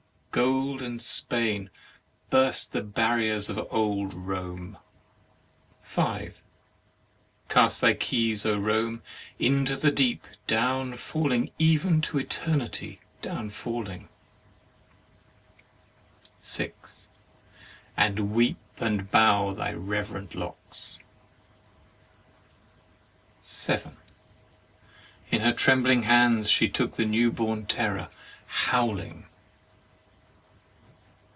[0.33, 1.69] Golden Spain,
[2.29, 4.77] burst the barriers of old Rome!
[5.81, 6.39] 5.
[7.49, 9.03] Cast thy keys, Rome,
[9.39, 10.25] into the deep—
[10.57, 14.07] down falling, even to eternity down falling;
[16.41, 17.09] 6.
[17.97, 18.55] And weep!
[18.77, 19.09] 7.
[19.09, 19.41] In
[25.41, 28.07] her trembling hands she took the new born terror,
[28.45, 29.25] howling.